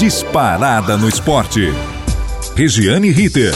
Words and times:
disparada 0.00 0.96
no 0.96 1.06
esporte. 1.06 1.74
Regiane 2.56 3.10
Ritter. 3.10 3.52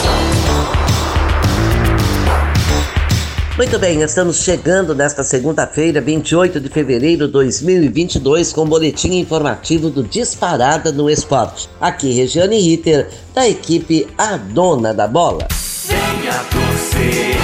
Muito 3.57 3.79
bem, 3.79 4.03
estamos 4.03 4.43
chegando 4.43 4.93
nesta 4.93 5.23
segunda-feira, 5.23 5.99
28 5.99 6.59
de 6.59 6.69
fevereiro 6.69 7.25
de 7.25 7.33
2022, 7.33 8.53
com 8.53 8.61
o 8.61 8.63
um 8.65 8.67
boletim 8.67 9.17
informativo 9.17 9.89
do 9.89 10.03
Disparada 10.03 10.91
no 10.91 11.09
Esporte. 11.09 11.67
Aqui, 11.81 12.11
Regiane 12.11 12.59
Ritter, 12.59 13.09
da 13.33 13.49
equipe 13.49 14.05
A 14.15 14.37
Dona 14.37 14.93
da 14.93 15.07
Bola. 15.07 15.47
Venha 15.87 16.43
torcer, 16.51 17.37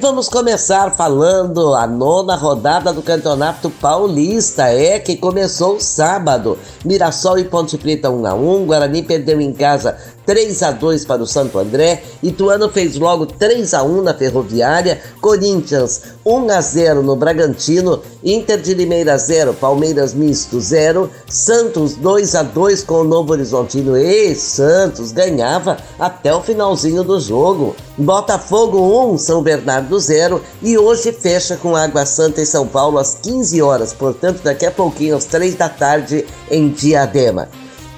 vamos 0.00 0.30
começar 0.30 0.90
falando 0.96 1.74
a 1.74 1.86
nona 1.86 2.34
rodada 2.34 2.90
do 2.90 3.02
Campeonato 3.02 3.68
Paulista, 3.68 4.62
é 4.68 4.98
que 4.98 5.14
começou 5.14 5.78
sábado. 5.78 6.58
Mirassol 6.82 7.38
e 7.38 7.44
Ponte 7.44 7.76
Preta 7.76 8.08
1 8.08 8.26
a 8.26 8.34
1, 8.34 8.64
Guarani 8.64 9.02
perdeu 9.02 9.38
em 9.42 9.52
casa 9.52 9.98
3 10.30 10.62
a 10.62 10.70
2 10.70 11.04
para 11.06 11.24
o 11.24 11.26
Santo 11.26 11.58
André, 11.58 12.04
Ituano 12.22 12.68
fez 12.68 12.96
logo 12.96 13.26
3 13.26 13.74
a 13.74 13.82
1 13.82 14.02
na 14.02 14.14
Ferroviária, 14.14 15.00
Corinthians 15.20 16.02
1 16.24 16.50
a 16.52 16.60
0 16.60 17.02
no 17.02 17.16
Bragantino, 17.16 18.00
Inter 18.22 18.60
de 18.60 18.72
Limeira 18.72 19.18
0, 19.18 19.54
Palmeiras 19.54 20.14
Misto 20.14 20.60
0, 20.60 21.10
Santos 21.28 21.96
2 21.96 22.36
a 22.36 22.44
2 22.44 22.84
com 22.84 23.00
o 23.00 23.04
Novo 23.04 23.32
Horizontino. 23.32 23.96
E 23.96 24.32
Santos 24.36 25.10
ganhava 25.10 25.78
até 25.98 26.32
o 26.32 26.40
finalzinho 26.40 27.02
do 27.02 27.18
jogo. 27.18 27.74
Botafogo 27.98 29.10
1, 29.12 29.18
São 29.18 29.42
Bernardo 29.42 29.98
0 29.98 30.40
e 30.62 30.78
hoje 30.78 31.10
fecha 31.10 31.56
com 31.56 31.74
Água 31.74 32.06
Santa 32.06 32.40
em 32.40 32.44
São 32.46 32.68
Paulo 32.68 32.98
às 32.98 33.16
15 33.16 33.60
horas, 33.60 33.92
portanto 33.92 34.42
daqui 34.44 34.64
a 34.64 34.70
pouquinho 34.70 35.16
às 35.16 35.24
3 35.24 35.56
da 35.56 35.68
tarde 35.68 36.24
em 36.48 36.68
Diadema. 36.68 37.48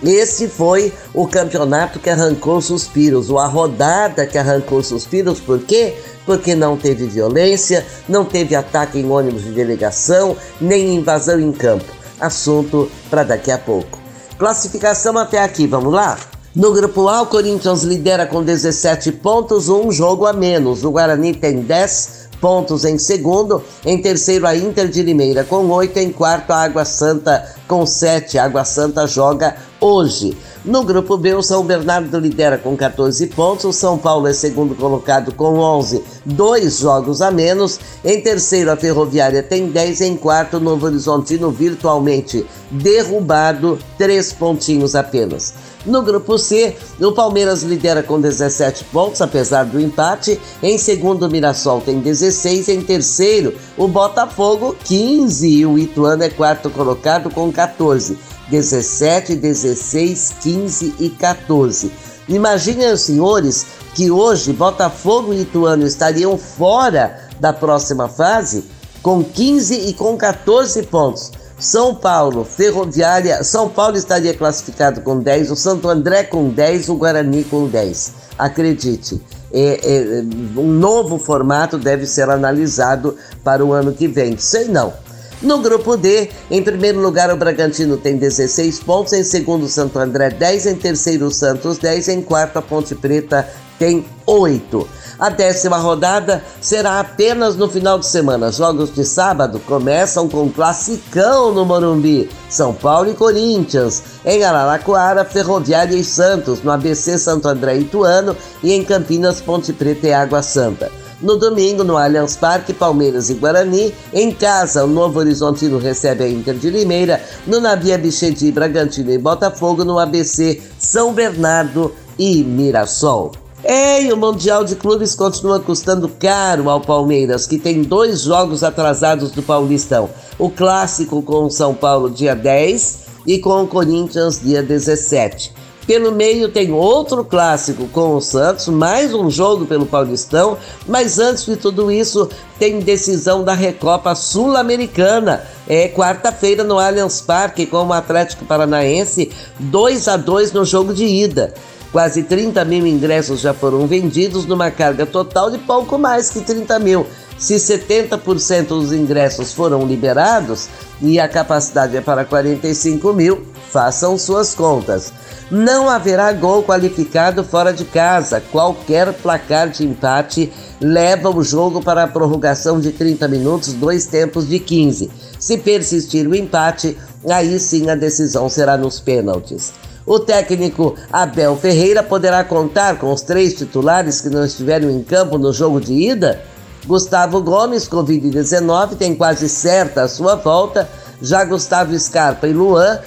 Esse 0.04 0.48
foi 0.48 0.92
o 1.14 1.28
campeonato 1.28 2.00
que 2.00 2.10
arrancou 2.10 2.60
suspiros, 2.60 3.30
ou 3.30 3.38
a 3.38 3.46
rodada 3.46 4.26
que 4.26 4.36
arrancou 4.36 4.82
suspiros, 4.82 5.38
por 5.38 5.60
quê? 5.60 5.94
Porque 6.26 6.54
não 6.54 6.76
teve 6.76 7.06
violência, 7.06 7.86
não 8.08 8.24
teve 8.24 8.54
ataque 8.56 8.98
em 8.98 9.08
ônibus 9.08 9.44
de 9.44 9.52
delegação, 9.52 10.36
nem 10.60 10.96
invasão 10.96 11.38
em 11.38 11.52
campo. 11.52 11.84
Assunto 12.20 12.90
para 13.08 13.22
daqui 13.22 13.50
a 13.50 13.58
pouco. 13.58 14.00
Classificação 14.38 15.16
até 15.18 15.40
aqui, 15.40 15.66
vamos 15.66 15.92
lá? 15.92 16.18
No 16.54 16.72
grupo 16.72 17.08
A, 17.08 17.22
o 17.22 17.26
Corinthians 17.26 17.82
lidera 17.82 18.26
com 18.26 18.42
17 18.42 19.12
pontos, 19.12 19.68
um 19.68 19.90
jogo 19.90 20.26
a 20.26 20.32
menos. 20.32 20.84
O 20.84 20.90
Guarani 20.90 21.32
tem 21.32 21.62
10 21.62 22.28
pontos 22.42 22.84
em 22.84 22.98
segundo. 22.98 23.62
Em 23.86 24.02
terceiro, 24.02 24.46
a 24.46 24.54
Inter 24.54 24.88
de 24.88 25.02
Limeira 25.02 25.44
com 25.44 25.66
8. 25.68 25.96
Em 25.98 26.12
quarto, 26.12 26.50
a 26.50 26.62
Água 26.62 26.84
Santa 26.84 27.48
com 27.66 27.86
7. 27.86 28.36
A 28.36 28.44
Água 28.44 28.64
Santa 28.64 29.06
joga 29.06 29.56
hoje. 29.82 30.36
No 30.64 30.84
grupo 30.84 31.16
B, 31.16 31.34
o 31.34 31.42
São 31.42 31.64
Bernardo 31.64 32.16
lidera 32.20 32.56
com 32.56 32.76
14 32.76 33.26
pontos, 33.26 33.64
o 33.64 33.72
São 33.72 33.98
Paulo 33.98 34.28
é 34.28 34.32
segundo 34.32 34.76
colocado 34.76 35.34
com 35.34 35.58
11, 35.58 36.04
dois 36.24 36.78
jogos 36.78 37.20
a 37.20 37.32
menos. 37.32 37.80
Em 38.04 38.20
terceiro, 38.20 38.70
a 38.70 38.76
Ferroviária 38.76 39.42
tem 39.42 39.66
10, 39.66 40.02
em 40.02 40.16
quarto, 40.16 40.58
o 40.58 40.60
Novo 40.60 40.86
Horizontino 40.86 41.50
virtualmente 41.50 42.46
derrubado, 42.70 43.76
três 43.98 44.32
pontinhos 44.32 44.94
apenas. 44.94 45.52
No 45.84 46.00
grupo 46.00 46.38
C, 46.38 46.76
o 47.00 47.10
Palmeiras 47.10 47.64
lidera 47.64 48.04
com 48.04 48.20
17 48.20 48.84
pontos, 48.84 49.20
apesar 49.20 49.64
do 49.64 49.80
empate. 49.80 50.40
Em 50.62 50.78
segundo, 50.78 51.26
o 51.26 51.30
Mirassol 51.30 51.80
tem 51.80 51.98
16. 51.98 52.68
Em 52.68 52.82
terceiro, 52.82 53.52
o 53.76 53.88
Botafogo, 53.88 54.76
15. 54.84 55.48
E 55.48 55.66
o 55.66 55.76
Ituano 55.76 56.22
é 56.22 56.30
quarto 56.30 56.70
colocado 56.70 57.30
com 57.30 57.50
14. 57.50 58.16
17, 58.52 59.34
16, 59.34 60.34
15 60.42 60.94
e 61.00 61.08
14. 61.08 61.90
Imaginem, 62.28 62.94
senhores, 62.98 63.64
que 63.94 64.10
hoje 64.10 64.52
Botafogo 64.52 65.32
e 65.32 65.40
Ituano 65.40 65.86
estariam 65.86 66.36
fora 66.36 67.28
da 67.40 67.50
próxima 67.50 68.10
fase 68.10 68.64
com 69.02 69.24
15 69.24 69.88
e 69.88 69.94
com 69.94 70.18
14 70.18 70.82
pontos. 70.82 71.32
São 71.58 71.94
Paulo, 71.94 72.44
Ferroviária, 72.44 73.42
São 73.42 73.70
Paulo 73.70 73.96
estaria 73.96 74.34
classificado 74.34 75.00
com 75.00 75.18
10, 75.18 75.50
o 75.50 75.56
Santo 75.56 75.88
André 75.88 76.24
com 76.24 76.50
10, 76.50 76.90
o 76.90 76.96
Guarani 76.96 77.44
com 77.44 77.66
10. 77.66 78.12
Acredite, 78.38 79.22
é, 79.50 79.80
é, 79.82 80.22
um 80.58 80.72
novo 80.72 81.18
formato 81.18 81.78
deve 81.78 82.04
ser 82.04 82.28
analisado 82.28 83.16
para 83.42 83.64
o 83.64 83.72
ano 83.72 83.92
que 83.92 84.06
vem. 84.06 84.36
Sei 84.36 84.66
não. 84.66 84.92
No 85.42 85.58
grupo 85.58 85.96
D, 85.96 86.30
em 86.48 86.62
primeiro 86.62 87.00
lugar 87.00 87.32
o 87.32 87.36
Bragantino 87.36 87.96
tem 87.96 88.16
16 88.16 88.78
pontos, 88.80 89.12
em 89.12 89.24
segundo 89.24 89.66
Santo 89.66 89.98
André 89.98 90.30
10, 90.30 90.66
em 90.66 90.76
terceiro 90.76 91.30
Santos 91.32 91.78
10, 91.78 92.08
em 92.08 92.22
quarto 92.22 92.58
a 92.58 92.62
Ponte 92.62 92.94
Preta 92.94 93.48
tem 93.76 94.04
8. 94.24 94.88
A 95.18 95.28
décima 95.28 95.78
rodada 95.78 96.44
será 96.60 97.00
apenas 97.00 97.56
no 97.56 97.68
final 97.68 97.98
de 97.98 98.06
semana. 98.06 98.52
Jogos 98.52 98.94
de 98.94 99.04
sábado 99.04 99.60
começam 99.66 100.28
com 100.28 100.48
classicão 100.48 101.52
no 101.52 101.64
Morumbi. 101.64 102.30
São 102.48 102.72
Paulo 102.72 103.10
e 103.10 103.14
Corinthians. 103.14 104.02
Em 104.24 104.44
Araraquara, 104.44 105.24
Ferroviária 105.24 105.96
e 105.96 106.04
Santos. 106.04 106.62
No 106.62 106.70
ABC, 106.70 107.18
Santo 107.18 107.48
André 107.48 107.76
e 107.76 107.80
Ituano. 107.80 108.36
E 108.62 108.72
em 108.72 108.84
Campinas, 108.84 109.40
Ponte 109.40 109.72
Preta 109.72 110.06
e 110.06 110.12
Água 110.12 110.42
Santa. 110.42 111.01
No 111.22 111.38
domingo, 111.38 111.84
no 111.84 111.96
Allianz 111.96 112.36
Parque, 112.36 112.72
Palmeiras 112.72 113.30
e 113.30 113.34
Guarani. 113.34 113.94
Em 114.12 114.32
casa, 114.32 114.84
o 114.84 114.88
Novo 114.88 115.20
Horizontino 115.20 115.78
recebe 115.78 116.24
a 116.24 116.28
Inter 116.28 116.56
de 116.56 116.68
Limeira. 116.68 117.22
No 117.46 117.60
Navia 117.60 117.96
Bichedi, 117.96 118.50
Bragantino 118.50 119.12
e 119.12 119.18
Botafogo. 119.18 119.84
No 119.84 120.00
ABC, 120.00 120.60
São 120.78 121.12
Bernardo 121.12 121.94
e 122.18 122.42
Mirassol. 122.42 123.32
É, 123.64 124.02
e 124.02 124.12
o 124.12 124.16
Mundial 124.16 124.64
de 124.64 124.74
Clubes 124.74 125.14
continua 125.14 125.60
custando 125.60 126.08
caro 126.08 126.68
ao 126.68 126.80
Palmeiras, 126.80 127.46
que 127.46 127.56
tem 127.56 127.82
dois 127.82 128.22
jogos 128.22 128.64
atrasados 128.64 129.30
do 129.30 129.40
Paulistão. 129.40 130.10
O 130.36 130.50
clássico 130.50 131.22
com 131.22 131.44
o 131.44 131.50
São 131.50 131.72
Paulo, 131.72 132.10
dia 132.10 132.34
10, 132.34 133.02
e 133.24 133.38
com 133.38 133.62
o 133.62 133.68
Corinthians, 133.68 134.40
dia 134.40 134.62
17. 134.62 135.52
Pelo 135.86 136.12
meio 136.12 136.48
tem 136.48 136.70
outro 136.70 137.24
clássico 137.24 137.88
com 137.88 138.14
o 138.14 138.20
Santos, 138.20 138.68
mais 138.68 139.12
um 139.12 139.28
jogo 139.28 139.66
pelo 139.66 139.84
Paulistão, 139.84 140.56
mas 140.86 141.18
antes 141.18 141.44
de 141.44 141.56
tudo 141.56 141.90
isso 141.90 142.28
tem 142.56 142.78
decisão 142.78 143.42
da 143.42 143.52
Recopa 143.52 144.14
Sul-Americana. 144.14 145.42
É 145.68 145.88
quarta-feira 145.88 146.62
no 146.62 146.78
Allianz 146.78 147.20
Parque 147.20 147.66
com 147.66 147.84
o 147.84 147.92
Atlético 147.92 148.44
Paranaense, 148.44 149.32
2 149.58 150.06
a 150.06 150.16
2 150.16 150.52
no 150.52 150.64
jogo 150.64 150.94
de 150.94 151.04
ida. 151.04 151.52
Quase 151.90 152.22
30 152.22 152.64
mil 152.64 152.86
ingressos 152.86 153.40
já 153.40 153.52
foram 153.52 153.86
vendidos, 153.86 154.46
numa 154.46 154.70
carga 154.70 155.04
total 155.04 155.50
de 155.50 155.58
pouco 155.58 155.98
mais 155.98 156.30
que 156.30 156.40
30 156.40 156.78
mil. 156.78 157.06
Se 157.36 157.56
70% 157.56 158.68
dos 158.68 158.92
ingressos 158.92 159.52
foram 159.52 159.84
liberados 159.84 160.68
e 161.00 161.18
a 161.18 161.26
capacidade 161.26 161.96
é 161.96 162.00
para 162.00 162.24
45 162.24 163.12
mil, 163.12 163.42
façam 163.68 164.16
suas 164.16 164.54
contas. 164.54 165.12
Não 165.52 165.86
haverá 165.86 166.32
gol 166.32 166.62
qualificado 166.62 167.44
fora 167.44 167.74
de 167.74 167.84
casa. 167.84 168.40
Qualquer 168.40 169.12
placar 169.12 169.68
de 169.68 169.84
empate 169.84 170.50
leva 170.80 171.28
o 171.28 171.44
jogo 171.44 171.82
para 171.82 172.04
a 172.04 172.08
prorrogação 172.08 172.80
de 172.80 172.90
30 172.90 173.28
minutos, 173.28 173.74
dois 173.74 174.06
tempos 174.06 174.48
de 174.48 174.58
15. 174.58 175.10
Se 175.38 175.58
persistir 175.58 176.26
o 176.26 176.34
empate, 176.34 176.96
aí 177.28 177.60
sim 177.60 177.90
a 177.90 177.94
decisão 177.94 178.48
será 178.48 178.78
nos 178.78 178.98
pênaltis. 178.98 179.74
O 180.06 180.18
técnico 180.18 180.96
Abel 181.12 181.54
Ferreira 181.54 182.02
poderá 182.02 182.42
contar 182.42 182.98
com 182.98 183.12
os 183.12 183.20
três 183.20 183.52
titulares 183.52 184.22
que 184.22 184.30
não 184.30 184.46
estiveram 184.46 184.88
em 184.88 185.02
campo 185.02 185.36
no 185.36 185.52
jogo 185.52 185.82
de 185.82 185.92
ida? 185.92 186.40
Gustavo 186.86 187.42
Gomes, 187.42 187.86
Covid-19, 187.86 188.96
tem 188.96 189.14
quase 189.14 189.50
certa 189.50 190.04
a 190.04 190.08
sua 190.08 190.34
volta. 190.34 190.88
Já 191.20 191.44
Gustavo 191.44 191.96
Scarpa 191.96 192.48
e 192.48 192.52
Luan 192.52 192.98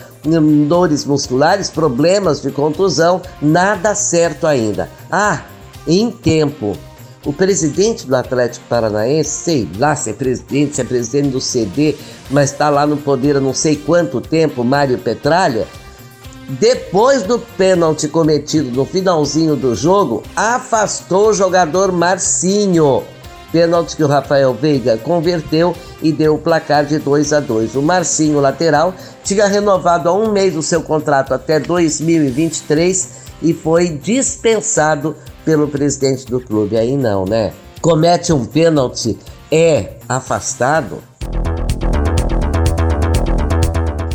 dores 0.68 1.06
musculares, 1.06 1.70
problemas 1.70 2.42
de 2.42 2.52
contusão, 2.52 3.22
nada 3.42 3.94
certo 3.96 4.48
ainda. 4.48 4.90
Ah, 5.12 5.42
em 5.88 6.10
tempo. 6.12 6.78
O 7.26 7.34
presidente 7.34 8.06
do 8.06 8.16
Atlético 8.16 8.66
Paranaense, 8.68 9.30
sei 9.30 9.70
lá 9.78 9.96
se 9.96 10.12
é 10.12 10.14
presidente, 10.14 10.76
se 10.76 10.82
é 10.82 10.84
presidente 10.84 11.30
do 11.30 11.42
CD, 11.42 11.96
mas 12.30 12.52
está 12.52 12.70
lá 12.70 12.86
no 12.86 12.98
poder 12.98 13.38
há 13.38 13.40
não 13.40 13.54
sei 13.54 13.76
quanto 13.76 14.22
tempo, 14.22 14.64
Mário 14.64 15.00
Petralha, 15.00 15.68
depois 16.48 17.24
do 17.24 17.40
pênalti 17.40 18.08
cometido 18.08 18.70
no 18.70 18.86
finalzinho 18.86 19.56
do 19.56 19.74
jogo, 19.74 20.22
afastou 20.36 21.30
o 21.30 21.34
jogador 21.34 21.92
Marcinho 21.92 23.04
Pênalti 23.56 23.96
que 23.96 24.04
o 24.04 24.08
Rafael 24.08 24.54
Veiga 24.54 24.98
converteu 24.98 25.74
e 26.02 26.12
deu 26.12 26.36
o 26.36 26.38
placar 26.38 26.86
de 26.86 27.00
2 27.00 27.32
a 27.32 27.40
2. 27.40 27.76
O 27.76 27.82
Marcinho, 27.82 28.42
lateral, 28.42 28.94
tinha 29.24 29.48
renovado 29.48 30.10
há 30.10 30.14
um 30.14 30.30
mês 30.30 30.58
o 30.58 30.62
seu 30.62 30.84
contrato 30.84 31.34
até 31.34 31.58
2023 31.58 33.10
e 33.42 33.54
foi 33.54 33.88
dispensado 33.88 35.16
pelo 35.46 35.70
presidente 35.70 36.26
do 36.26 36.42
clube. 36.42 36.76
Aí 36.76 36.98
não, 36.98 37.24
né? 37.24 37.54
Comete 37.82 38.34
um 38.34 38.44
pênalti, 38.44 39.18
é 39.50 39.92
afastado. 40.10 41.02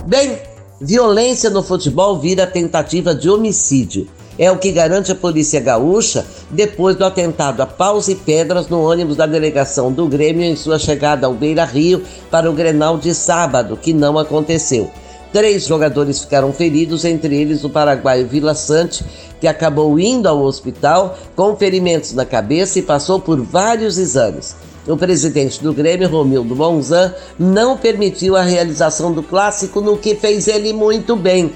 Bem, 0.06 0.38
violência 0.78 1.48
no 1.48 1.62
futebol 1.62 2.18
vira 2.18 2.46
tentativa 2.46 3.14
de 3.14 3.30
homicídio. 3.30 4.06
É 4.40 4.50
o 4.50 4.56
que 4.56 4.72
garante 4.72 5.12
a 5.12 5.14
polícia 5.14 5.60
gaúcha 5.60 6.24
depois 6.48 6.96
do 6.96 7.04
atentado 7.04 7.60
a 7.60 7.66
paus 7.66 8.08
e 8.08 8.14
pedras 8.14 8.68
no 8.68 8.82
ônibus 8.82 9.14
da 9.14 9.26
delegação 9.26 9.92
do 9.92 10.08
Grêmio 10.08 10.42
em 10.42 10.56
sua 10.56 10.78
chegada 10.78 11.26
ao 11.26 11.34
Beira 11.34 11.62
Rio 11.62 12.02
para 12.30 12.50
o 12.50 12.54
Grenal 12.54 12.96
de 12.96 13.14
sábado, 13.14 13.76
que 13.76 13.92
não 13.92 14.18
aconteceu. 14.18 14.90
Três 15.30 15.66
jogadores 15.66 16.22
ficaram 16.22 16.54
feridos, 16.54 17.04
entre 17.04 17.38
eles 17.38 17.64
o 17.64 17.68
paraguaio 17.68 18.26
Vila 18.26 18.54
Sante, 18.54 19.04
que 19.38 19.46
acabou 19.46 20.00
indo 20.00 20.26
ao 20.26 20.40
hospital 20.40 21.18
com 21.36 21.54
ferimentos 21.54 22.14
na 22.14 22.24
cabeça 22.24 22.78
e 22.78 22.82
passou 22.82 23.20
por 23.20 23.38
vários 23.42 23.98
exames. 23.98 24.56
O 24.88 24.96
presidente 24.96 25.62
do 25.62 25.74
Grêmio, 25.74 26.08
Romildo 26.08 26.56
Monzan, 26.56 27.14
não 27.38 27.76
permitiu 27.76 28.36
a 28.36 28.42
realização 28.42 29.12
do 29.12 29.22
clássico, 29.22 29.82
no 29.82 29.98
que 29.98 30.14
fez 30.14 30.48
ele 30.48 30.72
muito 30.72 31.14
bem. 31.14 31.52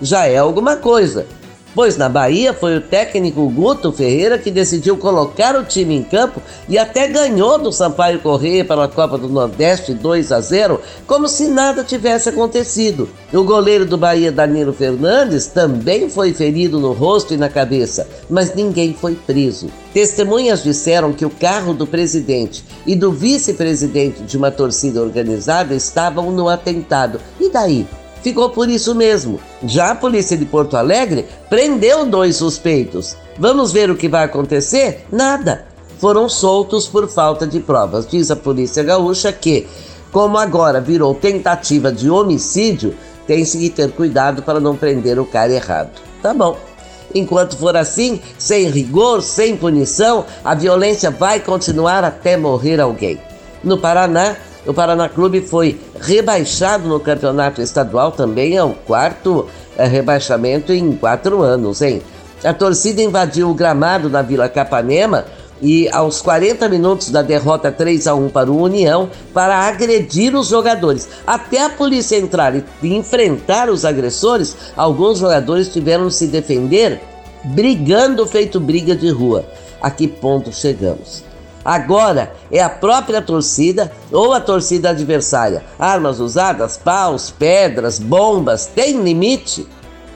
Já 0.00 0.26
é 0.26 0.36
alguma 0.38 0.76
coisa 0.76 1.26
pois 1.74 1.96
na 1.96 2.08
Bahia 2.08 2.52
foi 2.52 2.76
o 2.76 2.80
técnico 2.80 3.48
Guto 3.48 3.92
Ferreira 3.92 4.38
que 4.38 4.50
decidiu 4.50 4.96
colocar 4.96 5.56
o 5.56 5.64
time 5.64 5.94
em 5.94 6.02
campo 6.02 6.40
e 6.68 6.78
até 6.78 7.08
ganhou 7.08 7.58
do 7.58 7.72
Sampaio 7.72 8.20
Correia 8.20 8.64
pela 8.64 8.88
Copa 8.88 9.16
do 9.18 9.28
Nordeste 9.28 9.94
2 9.94 10.32
a 10.32 10.40
0, 10.40 10.80
como 11.06 11.28
se 11.28 11.48
nada 11.48 11.84
tivesse 11.84 12.28
acontecido. 12.28 13.08
O 13.32 13.44
goleiro 13.44 13.84
do 13.84 13.98
Bahia, 13.98 14.32
Danilo 14.32 14.72
Fernandes, 14.72 15.46
também 15.46 16.08
foi 16.08 16.32
ferido 16.32 16.80
no 16.80 16.92
rosto 16.92 17.34
e 17.34 17.36
na 17.36 17.48
cabeça, 17.48 18.08
mas 18.28 18.54
ninguém 18.54 18.94
foi 18.94 19.14
preso. 19.14 19.68
Testemunhas 19.92 20.62
disseram 20.62 21.12
que 21.12 21.26
o 21.26 21.30
carro 21.30 21.74
do 21.74 21.86
presidente 21.86 22.64
e 22.86 22.94
do 22.94 23.12
vice-presidente 23.12 24.22
de 24.22 24.36
uma 24.36 24.50
torcida 24.50 25.02
organizada 25.02 25.74
estavam 25.74 26.30
no 26.30 26.48
atentado. 26.48 27.20
E 27.40 27.50
daí? 27.50 27.86
Ficou 28.22 28.50
por 28.50 28.68
isso 28.68 28.94
mesmo. 28.94 29.40
Já 29.64 29.90
a 29.90 29.94
polícia 29.94 30.36
de 30.36 30.44
Porto 30.44 30.76
Alegre 30.76 31.26
prendeu 31.48 32.06
dois 32.06 32.36
suspeitos. 32.36 33.16
Vamos 33.38 33.72
ver 33.72 33.90
o 33.90 33.96
que 33.96 34.08
vai 34.08 34.24
acontecer? 34.24 35.06
Nada. 35.10 35.66
Foram 35.98 36.28
soltos 36.28 36.86
por 36.86 37.08
falta 37.08 37.46
de 37.46 37.60
provas. 37.60 38.06
Diz 38.06 38.30
a 38.30 38.36
polícia 38.36 38.82
gaúcha 38.82 39.32
que, 39.32 39.66
como 40.12 40.38
agora 40.38 40.80
virou 40.80 41.14
tentativa 41.14 41.90
de 41.90 42.08
homicídio, 42.08 42.94
tem-se 43.26 43.58
que 43.58 43.70
ter 43.70 43.90
cuidado 43.92 44.42
para 44.42 44.60
não 44.60 44.76
prender 44.76 45.18
o 45.18 45.26
cara 45.26 45.52
errado. 45.52 45.90
Tá 46.22 46.32
bom. 46.32 46.56
Enquanto 47.14 47.56
for 47.56 47.76
assim, 47.76 48.20
sem 48.38 48.68
rigor, 48.68 49.22
sem 49.22 49.56
punição, 49.56 50.24
a 50.44 50.54
violência 50.54 51.10
vai 51.10 51.40
continuar 51.40 52.04
até 52.04 52.36
morrer 52.36 52.80
alguém. 52.80 53.18
No 53.64 53.78
Paraná, 53.78 54.36
o 54.68 54.74
Paraná 54.74 55.08
Clube 55.08 55.40
foi 55.40 55.80
rebaixado 55.98 56.86
no 56.88 57.00
campeonato 57.00 57.62
estadual 57.62 58.12
também, 58.12 58.54
é 58.54 58.62
o 58.62 58.74
quarto 58.74 59.46
é, 59.78 59.86
rebaixamento 59.86 60.74
em 60.74 60.92
quatro 60.92 61.40
anos, 61.40 61.80
hein? 61.80 62.02
A 62.44 62.52
torcida 62.52 63.00
invadiu 63.00 63.48
o 63.48 63.54
gramado 63.54 64.10
da 64.10 64.20
Vila 64.20 64.46
Capanema 64.46 65.24
e 65.62 65.88
aos 65.88 66.20
40 66.20 66.68
minutos 66.68 67.10
da 67.10 67.22
derrota 67.22 67.72
3 67.72 68.06
a 68.06 68.14
1 68.14 68.28
para 68.28 68.50
o 68.50 68.62
União 68.62 69.08
para 69.32 69.56
agredir 69.56 70.36
os 70.36 70.48
jogadores. 70.48 71.08
Até 71.26 71.64
a 71.64 71.70
polícia 71.70 72.16
entrar 72.16 72.54
e 72.54 72.64
enfrentar 72.82 73.70
os 73.70 73.86
agressores, 73.86 74.54
alguns 74.76 75.18
jogadores 75.18 75.72
tiveram 75.72 76.08
de 76.08 76.14
se 76.14 76.26
defender 76.26 77.00
brigando 77.42 78.26
feito 78.26 78.60
briga 78.60 78.94
de 78.94 79.08
rua. 79.08 79.46
A 79.80 79.90
que 79.90 80.06
ponto 80.06 80.52
chegamos? 80.52 81.27
Agora 81.64 82.32
é 82.50 82.62
a 82.62 82.70
própria 82.70 83.20
torcida 83.20 83.92
ou 84.10 84.32
a 84.32 84.40
torcida 84.40 84.90
adversária. 84.90 85.64
Armas 85.78 86.20
usadas, 86.20 86.76
paus, 86.76 87.30
pedras, 87.30 87.98
bombas, 87.98 88.66
tem 88.66 89.02
limite? 89.02 89.66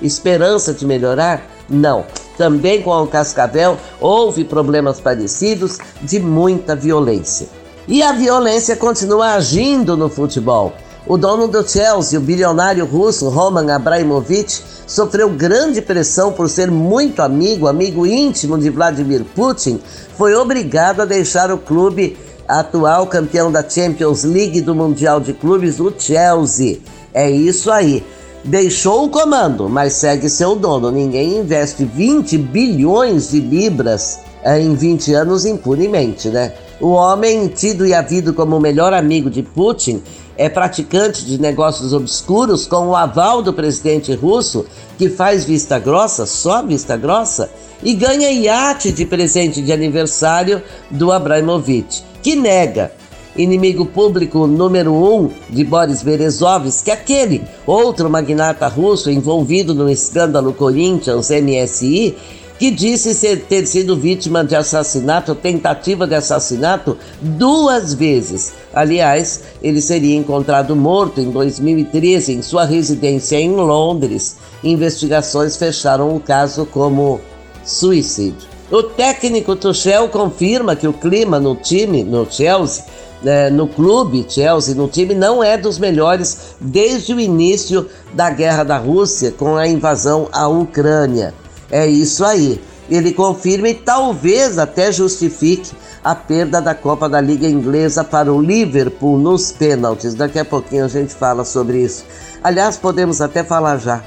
Esperança 0.01 0.73
de 0.73 0.87
melhorar? 0.87 1.43
Não. 1.69 2.05
Também 2.37 2.83
com 2.83 2.91
o 3.03 3.07
Cascavel 3.07 3.77
houve 4.01 4.45
problemas 4.45 5.01
parecidos 5.01 5.79
de 6.01 6.19
muita 6.19 6.75
violência. 6.75 7.49
E 7.87 8.03
a 8.03 8.13
violência 8.13 8.77
continua 8.77 9.35
agindo 9.35 9.97
no 9.97 10.09
futebol. 10.09 10.73
O 11.07 11.19
dono 11.19 11.49
do 11.49 11.69
Chelsea, 11.69 12.19
o 12.19 12.23
bilionário 12.23 12.87
russo 12.87 13.29
Roman 13.29 13.75
Abramovich, 13.75 14.63
sofreu 14.87 15.31
grande 15.31 15.81
pressão 15.81 16.33
por 16.33 16.49
ser 16.49 16.71
muito 16.71 17.23
amigo, 17.23 17.67
amigo 17.67 18.07
íntimo 18.07 18.59
de 18.59 18.71
Vladimir 18.71 19.25
Putin, 19.35 19.81
foi 20.17 20.35
obrigado 20.35 21.01
a 21.01 21.05
deixar 21.05 21.51
o 21.51 21.59
clube 21.59 22.17
atual 22.47 23.07
campeão 23.07 23.51
da 23.51 23.67
Champions 23.69 24.25
League 24.25 24.61
do 24.61 24.75
Mundial 24.75 25.21
de 25.21 25.33
Clubes, 25.33 25.81
o 25.81 25.93
Chelsea. 25.97 26.81
É 27.15 27.31
isso 27.31 27.71
aí. 27.71 28.05
Deixou 28.45 29.05
o 29.05 29.09
comando, 29.09 29.69
mas 29.69 29.93
segue 29.95 30.29
seu 30.29 30.57
dono. 30.57 30.91
Ninguém 30.91 31.39
investe 31.39 31.85
20 31.85 32.37
bilhões 32.39 33.31
de 33.31 33.41
libras 33.41 34.19
eh, 34.43 34.61
em 34.61 34.75
20 34.75 35.15
anos 35.15 35.47
impunemente, 35.47 36.29
né? 36.29 36.53
O 36.83 36.95
homem, 36.95 37.47
tido 37.47 37.87
e 37.87 37.95
havido 37.95 38.35
como 38.35 38.57
o 38.57 38.61
melhor 38.61 38.93
amigo 38.93 39.31
de 39.31 39.41
Putin, 39.41 40.03
é 40.37 40.49
praticante 40.49 41.25
de 41.25 41.41
negócios 41.41 41.93
obscuros 41.93 42.67
com 42.67 42.89
o 42.89 42.97
aval 42.97 43.41
do 43.41 43.53
presidente 43.53 44.13
russo, 44.17 44.67
que 44.99 45.09
faz 45.09 45.45
vista 45.45 45.79
grossa, 45.79 46.27
só 46.27 46.61
vista 46.61 46.97
grossa, 46.97 47.49
e 47.85 47.95
ganha 47.95 48.33
iate 48.33 48.91
de 48.91 49.07
presente 49.07 49.63
de 49.63 49.73
aniversário 49.73 50.61
do 50.91 51.13
Abramovich, 51.13 52.03
que 52.21 52.35
nega. 52.35 52.91
Inimigo 53.37 53.87
público 53.87 54.49
número 54.49 54.93
um 54.93 55.31
de 55.49 55.63
Boris 55.63 56.03
Berezovsky, 56.03 56.91
aquele 56.91 57.45
outro 57.65 58.11
magnata 58.11 58.67
russo 58.67 59.09
envolvido 59.09 59.73
no 59.73 59.89
escândalo 59.89 60.53
Corinthians 60.53 61.31
MSI, 61.31 62.17
que 62.59 62.71
disse 62.71 63.15
ser, 63.15 63.45
ter 63.45 63.67
sido 63.67 63.97
vítima 63.97 64.45
de 64.45 64.55
assassinato, 64.55 65.35
tentativa 65.35 66.07
de 66.07 66.15
assassinato, 66.15 66.97
duas 67.21 67.93
vezes. 67.95 68.53
Aliás, 68.73 69.43
ele 69.63 69.81
seria 69.81 70.17
encontrado 70.17 70.77
morto 70.77 71.21
em 71.21 71.31
2013 71.31 72.33
em 72.33 72.43
sua 72.43 72.65
residência 72.65 73.37
em 73.37 73.51
Londres. 73.51 74.37
Investigações 74.63 75.57
fecharam 75.57 76.15
o 76.15 76.21
caso 76.21 76.65
como 76.67 77.21
suicídio. 77.65 78.53
O 78.71 78.83
técnico 78.83 79.55
Tuchel 79.55 80.09
confirma 80.09 80.75
que 80.75 80.89
o 80.89 80.93
clima 80.93 81.39
no 81.39 81.55
time, 81.55 82.03
no 82.03 82.27
Chelsea, 82.31 82.85
né, 83.23 83.51
no 83.51 83.69
clube 83.69 84.27
Chelsea, 84.29 84.75
no 84.75 84.89
time, 84.89 85.15
não 85.15 85.45
é 85.45 85.59
dos 85.59 85.79
melhores 85.79 86.55
desde 86.61 87.13
o 87.13 87.21
início 87.21 87.87
da 88.15 88.31
guerra 88.31 88.65
da 88.65 88.79
Rússia 88.79 89.31
com 89.31 89.57
a 89.57 89.67
invasão 89.67 90.29
à 90.33 90.49
Ucrânia. 90.49 91.35
É 91.73 91.87
isso 91.87 92.23
aí. 92.25 92.61
Ele 92.91 93.13
confirma 93.13 93.71
e 93.71 93.75
talvez 93.75 94.59
até 94.59 94.93
justifique 94.93 95.73
a 96.05 96.15
perda 96.15 96.61
da 96.61 96.75
Copa 96.75 97.09
da 97.09 97.21
Liga 97.21 97.49
Inglesa 97.49 98.05
para 98.05 98.31
o 98.31 98.41
Liverpool 98.41 99.19
nos 99.19 99.51
pênaltis. 99.51 100.15
Daqui 100.15 100.39
a 100.39 100.45
pouquinho 100.45 100.85
a 100.85 100.89
gente 100.89 101.15
fala 101.15 101.45
sobre 101.45 101.79
isso. 101.79 102.05
Aliás, 102.45 102.77
podemos 102.77 103.23
até 103.23 103.43
falar 103.43 103.79
já. 103.79 104.03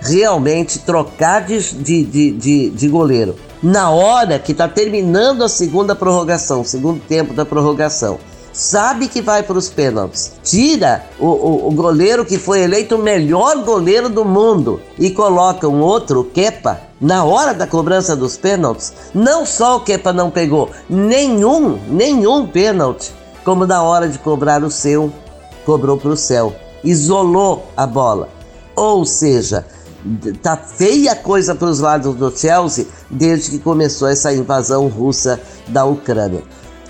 Realmente 0.00 0.78
trocar 0.78 1.44
de, 1.44 1.60
de, 1.74 2.04
de, 2.04 2.30
de, 2.30 2.70
de 2.70 2.88
goleiro. 2.88 3.36
Na 3.62 3.90
hora 3.90 4.38
que 4.38 4.52
está 4.52 4.66
terminando 4.66 5.44
a 5.44 5.48
segunda 5.48 5.94
prorrogação, 5.94 6.64
segundo 6.64 7.00
tempo 7.00 7.34
da 7.34 7.44
prorrogação 7.44 8.18
sabe 8.52 9.08
que 9.08 9.22
vai 9.22 9.42
para 9.42 9.58
os 9.58 9.68
pênaltis. 9.68 10.32
Tira 10.42 11.04
o, 11.18 11.26
o, 11.26 11.68
o, 11.68 11.70
goleiro 11.72 12.24
que 12.24 12.38
foi 12.38 12.62
eleito 12.62 12.96
o 12.96 13.02
melhor 13.02 13.64
goleiro 13.64 14.08
do 14.08 14.24
mundo 14.24 14.80
e 14.98 15.10
coloca 15.10 15.68
um 15.68 15.80
outro, 15.80 16.20
o 16.20 16.24
Kepa, 16.24 16.80
na 17.00 17.24
hora 17.24 17.54
da 17.54 17.66
cobrança 17.66 18.16
dos 18.16 18.36
pênaltis. 18.36 18.92
Não 19.14 19.46
só 19.46 19.76
o 19.76 19.80
Kepa 19.80 20.12
não 20.12 20.30
pegou 20.30 20.70
nenhum, 20.88 21.78
nenhum 21.88 22.46
pênalti, 22.46 23.12
como 23.44 23.66
na 23.66 23.82
hora 23.82 24.08
de 24.08 24.18
cobrar 24.18 24.62
o 24.62 24.70
seu, 24.70 25.12
cobrou 25.64 25.96
para 25.96 26.10
o 26.10 26.16
céu. 26.16 26.54
Isolou 26.82 27.66
a 27.76 27.86
bola. 27.86 28.28
Ou 28.74 29.04
seja, 29.04 29.66
tá 30.42 30.56
feia 30.56 31.14
coisa 31.14 31.54
para 31.54 31.68
os 31.68 31.80
lados 31.80 32.14
do 32.14 32.30
Chelsea 32.36 32.86
desde 33.10 33.50
que 33.50 33.58
começou 33.58 34.08
essa 34.08 34.32
invasão 34.32 34.88
russa 34.88 35.38
da 35.68 35.84
Ucrânia 35.84 36.42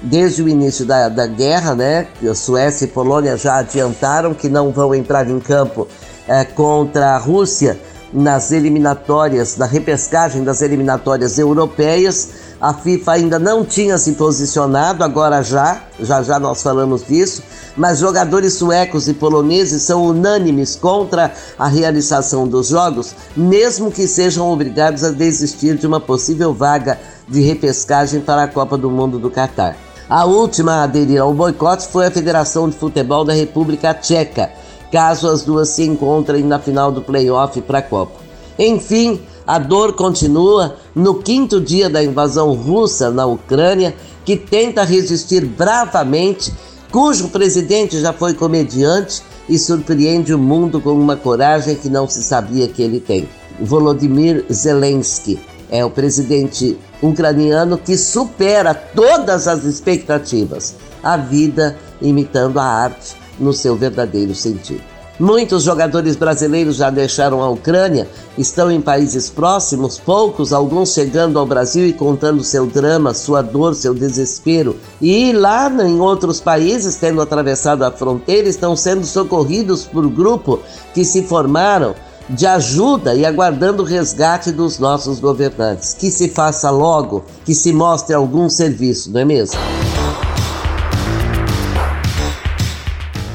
desde 0.02 0.42
o 0.42 0.48
início 0.48 0.84
da, 0.84 1.08
da 1.08 1.26
guerra, 1.26 1.74
né? 1.74 2.06
Suécia 2.34 2.84
e 2.84 2.88
Polônia 2.88 3.36
já 3.36 3.58
adiantaram 3.58 4.34
que 4.34 4.48
não 4.48 4.70
vão 4.70 4.94
entrar 4.94 5.28
em 5.28 5.38
campo 5.40 5.86
é, 6.26 6.44
contra 6.44 7.14
a 7.14 7.18
Rússia 7.18 7.78
nas 8.12 8.50
eliminatórias, 8.50 9.56
na 9.56 9.66
repescagem 9.66 10.42
das 10.42 10.62
eliminatórias 10.62 11.38
europeias. 11.38 12.28
A 12.60 12.74
FIFA 12.74 13.12
ainda 13.12 13.38
não 13.38 13.64
tinha 13.64 13.96
se 13.96 14.12
posicionado, 14.12 15.02
agora 15.02 15.42
já, 15.42 15.82
já 15.98 16.22
já 16.22 16.38
nós 16.38 16.62
falamos 16.62 17.06
disso, 17.06 17.42
mas 17.76 18.00
jogadores 18.00 18.54
suecos 18.54 19.08
e 19.08 19.14
poloneses 19.14 19.82
são 19.82 20.04
unânimes 20.04 20.76
contra 20.76 21.32
a 21.58 21.66
realização 21.68 22.46
dos 22.46 22.68
jogos, 22.68 23.14
mesmo 23.34 23.90
que 23.90 24.06
sejam 24.06 24.50
obrigados 24.50 25.04
a 25.04 25.10
desistir 25.10 25.76
de 25.76 25.86
uma 25.86 26.00
possível 26.00 26.52
vaga 26.52 26.98
de 27.26 27.40
repescagem 27.40 28.20
para 28.20 28.42
a 28.42 28.48
Copa 28.48 28.76
do 28.76 28.90
Mundo 28.90 29.18
do 29.18 29.30
Catar. 29.30 29.89
A 30.10 30.24
última 30.24 30.72
a 30.72 30.82
aderir 30.82 31.22
ao 31.22 31.32
boicote 31.32 31.86
foi 31.86 32.04
a 32.04 32.10
Federação 32.10 32.68
de 32.68 32.76
Futebol 32.76 33.24
da 33.24 33.32
República 33.32 33.94
Tcheca, 33.94 34.50
caso 34.90 35.28
as 35.28 35.44
duas 35.44 35.68
se 35.68 35.84
encontrem 35.84 36.42
na 36.42 36.58
final 36.58 36.90
do 36.90 37.00
playoff 37.00 37.62
para 37.62 37.78
a 37.78 37.82
Copa. 37.82 38.18
Enfim, 38.58 39.20
a 39.46 39.56
dor 39.56 39.92
continua 39.92 40.74
no 40.96 41.22
quinto 41.22 41.60
dia 41.60 41.88
da 41.88 42.02
invasão 42.02 42.52
russa 42.54 43.08
na 43.08 43.24
Ucrânia, 43.24 43.94
que 44.24 44.36
tenta 44.36 44.82
resistir 44.82 45.44
bravamente, 45.44 46.52
cujo 46.90 47.28
presidente 47.28 48.00
já 48.00 48.12
foi 48.12 48.34
comediante 48.34 49.22
e 49.48 49.56
surpreende 49.56 50.34
o 50.34 50.38
mundo 50.38 50.80
com 50.80 50.90
uma 50.90 51.14
coragem 51.14 51.76
que 51.76 51.88
não 51.88 52.08
se 52.08 52.24
sabia 52.24 52.66
que 52.66 52.82
ele 52.82 52.98
tem. 52.98 53.28
Volodymyr 53.60 54.44
Zelensky 54.52 55.38
é 55.70 55.84
o 55.84 55.90
presidente 55.90 56.76
ucraniano 57.02 57.78
que 57.78 57.96
supera 57.96 58.74
todas 58.74 59.48
as 59.48 59.64
expectativas, 59.64 60.74
a 61.02 61.16
vida 61.16 61.76
imitando 62.00 62.58
a 62.58 62.64
arte 62.64 63.16
no 63.38 63.52
seu 63.52 63.76
verdadeiro 63.76 64.34
sentido. 64.34 64.90
Muitos 65.20 65.64
jogadores 65.64 66.16
brasileiros 66.16 66.76
já 66.76 66.88
deixaram 66.88 67.42
a 67.42 67.50
Ucrânia, 67.50 68.08
estão 68.38 68.72
em 68.72 68.80
países 68.80 69.28
próximos, 69.28 69.98
poucos, 69.98 70.50
alguns 70.50 70.94
chegando 70.94 71.38
ao 71.38 71.44
Brasil 71.44 71.86
e 71.86 71.92
contando 71.92 72.42
seu 72.42 72.66
drama, 72.66 73.12
sua 73.12 73.42
dor, 73.42 73.74
seu 73.74 73.92
desespero. 73.92 74.78
E 74.98 75.30
lá 75.34 75.70
em 75.86 76.00
outros 76.00 76.40
países, 76.40 76.96
tendo 76.96 77.20
atravessado 77.20 77.84
a 77.84 77.90
fronteira, 77.90 78.48
estão 78.48 78.74
sendo 78.74 79.04
socorridos 79.04 79.84
por 79.84 80.08
grupo 80.08 80.58
que 80.94 81.04
se 81.04 81.22
formaram 81.22 81.94
de 82.30 82.46
ajuda 82.46 83.14
e 83.14 83.26
aguardando 83.26 83.82
o 83.82 83.86
resgate 83.86 84.52
dos 84.52 84.78
nossos 84.78 85.18
governantes. 85.18 85.94
Que 85.94 86.10
se 86.10 86.28
faça 86.28 86.70
logo, 86.70 87.24
que 87.44 87.54
se 87.54 87.72
mostre 87.72 88.14
algum 88.14 88.48
serviço, 88.48 89.10
não 89.10 89.20
é 89.20 89.24
mesmo? 89.24 89.58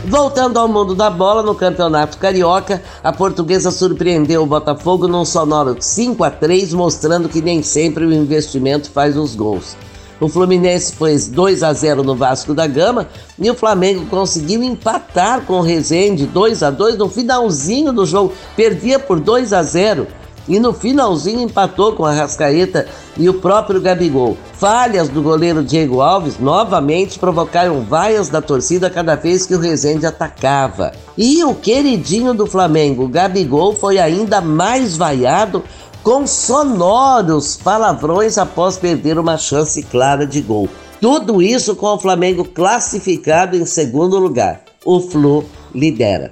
Voltando 0.06 0.58
ao 0.58 0.68
mundo 0.68 0.96
da 0.96 1.10
bola, 1.10 1.44
no 1.44 1.56
Campeonato 1.56 2.18
Carioca, 2.18 2.82
a 3.04 3.12
portuguesa 3.12 3.70
surpreendeu 3.72 4.44
o 4.44 4.46
Botafogo 4.46 5.08
num 5.08 5.26
sonoro 5.26 5.76
5 5.80 6.24
a 6.24 6.30
3, 6.30 6.74
mostrando 6.74 7.28
que 7.28 7.42
nem 7.42 7.62
sempre 7.64 8.06
o 8.06 8.14
investimento 8.14 8.90
faz 8.92 9.18
os 9.18 9.36
gols. 9.36 9.76
O 10.20 10.30
Fluminense 10.30 10.94
pôs 10.94 11.28
2 11.28 11.62
a 11.62 11.74
0 11.74 12.04
no 12.04 12.16
Vasco 12.16 12.54
da 12.54 12.66
Gama 12.68 13.08
e 13.38 13.50
o 13.52 13.56
Flamengo 13.56 14.06
conseguiu 14.06 14.64
empatar 14.64 15.42
com 15.42 15.60
o 15.60 15.62
Rezende 15.62 16.26
2 16.26 16.64
a 16.64 16.72
2 16.72 16.98
no 16.98 17.10
finalzinho 17.10 17.92
do 17.92 18.06
jogo. 18.06 18.34
Perdia 18.56 18.98
por 18.98 19.20
2 19.20 19.52
a 19.52 19.62
0 19.62 20.08
e 20.48 20.60
no 20.60 20.74
finalzinho 20.74 21.42
empatou 21.42 21.94
com 21.94 22.06
a 22.06 22.14
Rascaeta 22.14 22.88
e 23.18 23.28
o 23.28 23.34
próprio 23.36 23.82
Gabigol. 23.82 24.38
Falhas 24.54 25.10
do 25.10 25.22
goleiro 25.22 25.64
Diego 25.64 26.02
Alves 26.02 26.40
novamente 26.40 27.20
provocaram 27.20 27.82
vaias 27.82 28.30
da 28.30 28.42
torcida 28.42 28.90
cada 28.90 29.16
vez 29.16 29.46
que 29.46 29.56
o 29.56 29.60
Rezende 29.60 30.06
atacava. 30.06 30.92
E 31.18 31.44
o 31.44 31.56
queridinho 31.56 32.34
do 32.34 32.46
Flamengo, 32.46 33.08
Gabigol, 33.08 33.76
foi 33.76 33.98
ainda 33.98 34.40
mais 34.40 34.96
vaiado 34.96 35.64
com 36.06 36.28
sonoros 36.28 37.58
palavrões 37.58 38.38
após 38.38 38.78
perder 38.78 39.18
uma 39.18 39.40
chance 39.40 39.82
clara 39.82 40.28
de 40.28 40.40
gol. 40.40 40.70
Tudo 41.02 41.42
isso 41.42 41.76
com 41.76 41.88
o 41.88 42.00
Flamengo 42.00 42.46
classificado 42.46 43.58
em 43.58 43.66
segundo 43.66 44.20
lugar. 44.20 44.62
O 44.86 45.02
Flu 45.02 45.44
lidera. 45.74 46.32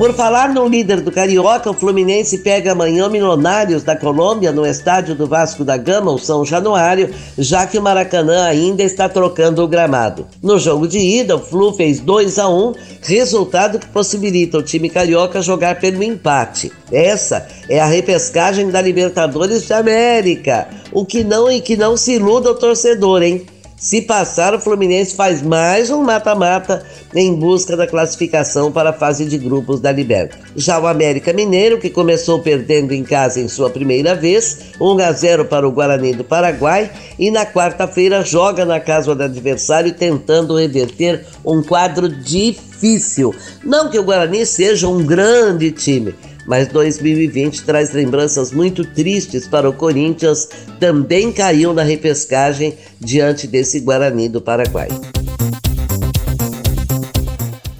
Por 0.00 0.14
falar 0.14 0.54
no 0.54 0.66
líder 0.66 1.02
do 1.02 1.12
Carioca, 1.12 1.70
o 1.70 1.74
Fluminense 1.74 2.38
pega 2.38 2.72
amanhã 2.72 3.06
Milionários 3.06 3.82
da 3.82 3.94
Colômbia 3.94 4.50
no 4.50 4.64
estádio 4.64 5.14
do 5.14 5.26
Vasco 5.26 5.62
da 5.62 5.76
Gama, 5.76 6.10
o 6.10 6.18
São 6.18 6.42
Januário, 6.42 7.10
já 7.36 7.66
que 7.66 7.76
o 7.78 7.82
Maracanã 7.82 8.46
ainda 8.46 8.82
está 8.82 9.10
trocando 9.10 9.62
o 9.62 9.68
gramado. 9.68 10.26
No 10.42 10.58
jogo 10.58 10.88
de 10.88 10.98
ida, 10.98 11.36
o 11.36 11.38
Flu 11.38 11.74
fez 11.74 12.00
2 12.00 12.38
a 12.38 12.48
1, 12.48 12.72
resultado 13.02 13.78
que 13.78 13.88
possibilita 13.88 14.56
o 14.56 14.62
time 14.62 14.88
carioca 14.88 15.42
jogar 15.42 15.78
pelo 15.78 16.02
empate. 16.02 16.72
Essa 16.90 17.46
é 17.68 17.78
a 17.78 17.84
repescagem 17.84 18.70
da 18.70 18.80
Libertadores 18.80 19.66
de 19.66 19.72
América, 19.74 20.66
o 20.92 21.04
que 21.04 21.22
não 21.22 21.50
e 21.50 21.60
que 21.60 21.76
não 21.76 21.94
se 21.94 22.14
iluda 22.14 22.50
o 22.50 22.54
torcedor, 22.54 23.22
hein? 23.22 23.44
Se 23.80 24.02
passar, 24.02 24.54
o 24.54 24.60
Fluminense 24.60 25.16
faz 25.16 25.40
mais 25.40 25.88
um 25.88 26.02
mata-mata 26.02 26.84
em 27.14 27.34
busca 27.34 27.74
da 27.74 27.86
classificação 27.86 28.70
para 28.70 28.90
a 28.90 28.92
fase 28.92 29.24
de 29.24 29.38
grupos 29.38 29.80
da 29.80 29.90
Liberta. 29.90 30.36
Já 30.54 30.78
o 30.78 30.86
América 30.86 31.32
Mineiro, 31.32 31.78
que 31.78 31.88
começou 31.88 32.40
perdendo 32.40 32.92
em 32.92 33.02
casa 33.02 33.40
em 33.40 33.48
sua 33.48 33.70
primeira 33.70 34.14
vez, 34.14 34.74
1 34.78 34.98
a 34.98 35.12
0 35.12 35.46
para 35.46 35.66
o 35.66 35.72
Guarani 35.72 36.12
do 36.12 36.22
Paraguai, 36.22 36.90
e 37.18 37.30
na 37.30 37.46
quarta-feira 37.46 38.22
joga 38.22 38.66
na 38.66 38.78
casa 38.78 39.14
do 39.14 39.22
adversário 39.22 39.94
tentando 39.94 40.58
reverter 40.58 41.24
um 41.42 41.62
quadro 41.62 42.06
difícil. 42.06 43.34
Não 43.64 43.88
que 43.88 43.98
o 43.98 44.04
Guarani 44.04 44.44
seja 44.44 44.88
um 44.88 45.02
grande 45.02 45.70
time, 45.70 46.14
mas 46.46 46.68
2020 46.68 47.62
traz 47.64 47.92
lembranças 47.92 48.52
muito 48.52 48.84
tristes 48.84 49.46
para 49.46 49.68
o 49.68 49.72
Corinthians, 49.72 50.48
também 50.78 51.32
caiu 51.32 51.72
na 51.72 51.82
repescagem 51.82 52.74
diante 52.98 53.46
desse 53.46 53.80
Guarani 53.80 54.28
do 54.28 54.40
Paraguai. 54.40 54.88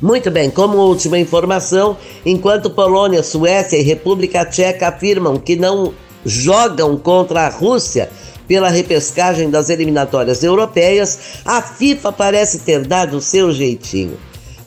Muito 0.00 0.30
bem, 0.30 0.50
como 0.50 0.78
última 0.78 1.18
informação, 1.18 1.96
enquanto 2.24 2.70
Polônia, 2.70 3.22
Suécia 3.22 3.76
e 3.76 3.82
República 3.82 4.46
Tcheca 4.46 4.88
afirmam 4.88 5.36
que 5.36 5.56
não 5.56 5.92
jogam 6.24 6.96
contra 6.96 7.42
a 7.42 7.48
Rússia 7.50 8.08
pela 8.48 8.68
repescagem 8.68 9.50
das 9.50 9.68
eliminatórias 9.68 10.42
europeias, 10.42 11.40
a 11.44 11.62
FIFA 11.62 12.12
parece 12.12 12.60
ter 12.60 12.86
dado 12.86 13.18
o 13.18 13.20
seu 13.20 13.52
jeitinho 13.52 14.18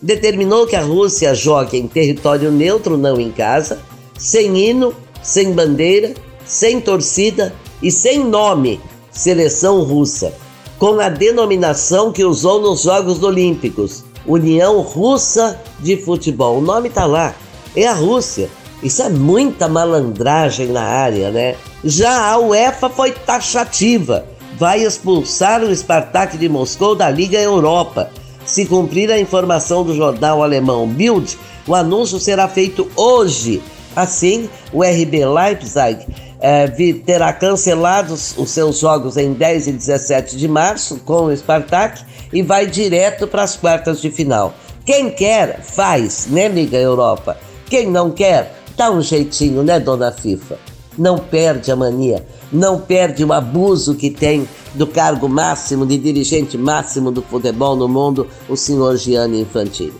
determinou 0.03 0.67
que 0.67 0.75
a 0.75 0.81
Rússia 0.81 1.33
jogue 1.33 1.77
em 1.77 1.87
território 1.87 2.51
neutro, 2.51 2.97
não 2.97 3.19
em 3.19 3.31
casa, 3.31 3.79
sem 4.17 4.57
hino, 4.57 4.93
sem 5.23 5.53
bandeira, 5.53 6.13
sem 6.45 6.81
torcida 6.81 7.53
e 7.81 7.89
sem 7.89 8.21
nome, 8.21 8.81
seleção 9.09 9.81
russa, 9.81 10.33
com 10.77 10.99
a 10.99 11.07
denominação 11.07 12.11
que 12.11 12.25
usou 12.25 12.61
nos 12.61 12.81
Jogos 12.81 13.23
Olímpicos, 13.23 14.03
União 14.27 14.81
Russa 14.81 15.61
de 15.79 15.95
Futebol. 15.95 16.57
O 16.57 16.61
nome 16.61 16.89
está 16.89 17.05
lá, 17.05 17.33
é 17.73 17.87
a 17.87 17.93
Rússia. 17.93 18.49
Isso 18.83 19.01
é 19.01 19.07
muita 19.07 19.69
malandragem 19.69 20.67
na 20.67 20.83
área, 20.83 21.31
né? 21.31 21.55
Já 21.81 22.29
a 22.29 22.37
UEFA 22.37 22.89
foi 22.89 23.11
taxativa, 23.11 24.25
vai 24.57 24.83
expulsar 24.83 25.63
o 25.63 25.73
Spartak 25.73 26.37
de 26.37 26.49
Moscou 26.49 26.93
da 26.93 27.09
Liga 27.09 27.39
Europa 27.39 28.11
Se 28.45 28.65
cumprir 28.65 29.09
a 29.09 29.19
informação 29.19 29.83
do 29.83 29.95
jornal 29.95 30.43
alemão 30.43 30.87
Bild, 30.87 31.37
o 31.65 31.73
anúncio 31.73 32.19
será 32.19 32.47
feito 32.47 32.89
hoje. 32.95 33.61
Assim, 33.95 34.49
o 34.73 34.83
RB 34.83 35.25
Leipzig 35.25 36.05
eh, 36.41 36.67
terá 37.05 37.31
cancelado 37.31 38.13
os 38.13 38.49
seus 38.49 38.79
jogos 38.79 39.17
em 39.17 39.33
10 39.33 39.67
e 39.67 39.71
17 39.71 40.35
de 40.35 40.47
março 40.47 40.97
com 41.05 41.25
o 41.25 41.37
Spartak 41.37 42.01
e 42.33 42.41
vai 42.41 42.65
direto 42.65 43.27
para 43.27 43.43
as 43.43 43.55
quartas 43.55 44.01
de 44.01 44.11
final. 44.11 44.53
Quem 44.85 45.09
quer, 45.09 45.61
faz, 45.61 46.27
né, 46.29 46.49
Liga 46.49 46.77
Europa? 46.77 47.37
Quem 47.69 47.89
não 47.89 48.11
quer, 48.11 48.55
dá 48.75 48.91
um 48.91 49.01
jeitinho, 49.01 49.63
né, 49.63 49.79
dona 49.79 50.11
FIFA? 50.11 50.72
Não 50.97 51.17
perde 51.17 51.71
a 51.71 51.75
mania, 51.75 52.25
não 52.51 52.79
perde 52.79 53.23
o 53.25 53.33
abuso 53.33 53.95
que 53.95 54.09
tem 54.09 54.47
do 54.75 54.85
cargo 54.85 55.27
máximo, 55.27 55.85
de 55.85 55.97
dirigente 55.97 56.57
máximo 56.57 57.11
do 57.11 57.21
futebol 57.21 57.75
no 57.75 57.87
mundo, 57.87 58.27
o 58.47 58.55
senhor 58.55 58.97
Gianni 58.97 59.41
Infantini. 59.41 59.93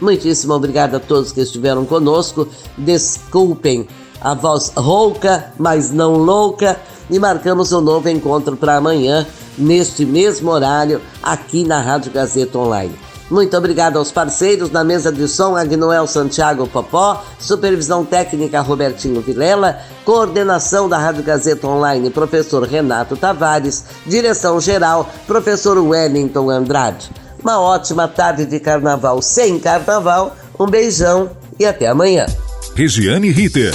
Muitíssimo 0.00 0.52
obrigado 0.52 0.96
a 0.96 1.00
todos 1.00 1.30
que 1.30 1.40
estiveram 1.40 1.84
conosco. 1.84 2.48
Desculpem 2.76 3.86
a 4.20 4.34
voz 4.34 4.72
rouca, 4.76 5.52
mas 5.56 5.92
não 5.92 6.14
louca. 6.14 6.76
E 7.08 7.18
marcamos 7.20 7.72
um 7.72 7.80
novo 7.80 8.08
encontro 8.08 8.56
para 8.56 8.76
amanhã, 8.76 9.26
neste 9.56 10.04
mesmo 10.04 10.50
horário, 10.50 11.00
aqui 11.22 11.62
na 11.64 11.80
Rádio 11.80 12.10
Gazeta 12.10 12.58
Online. 12.58 13.11
Muito 13.32 13.56
obrigado 13.56 13.96
aos 13.96 14.12
parceiros 14.12 14.70
na 14.70 14.84
mesa 14.84 15.10
de 15.10 15.26
som, 15.26 15.56
Agnoel 15.56 16.06
Santiago 16.06 16.66
Popó, 16.66 17.24
supervisão 17.38 18.04
técnica 18.04 18.60
Robertinho 18.60 19.22
Vilela, 19.22 19.78
coordenação 20.04 20.86
da 20.86 20.98
Rádio 20.98 21.22
Gazeta 21.22 21.66
Online, 21.66 22.10
professor 22.10 22.62
Renato 22.62 23.16
Tavares, 23.16 23.86
direção 24.06 24.60
geral, 24.60 25.10
professor 25.26 25.78
Wellington 25.78 26.50
Andrade. 26.50 27.10
Uma 27.42 27.58
ótima 27.58 28.06
tarde 28.06 28.44
de 28.44 28.60
carnaval 28.60 29.22
sem 29.22 29.58
carnaval, 29.58 30.36
um 30.60 30.66
beijão 30.66 31.30
e 31.58 31.64
até 31.64 31.86
amanhã. 31.86 32.26
Regiane 32.74 33.30
Ritter. 33.30 33.74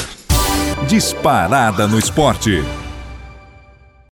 Disparada 0.87 1.87
no 1.87 1.97
esporte. 1.97 2.63